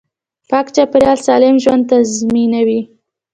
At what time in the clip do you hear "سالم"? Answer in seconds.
1.25-1.55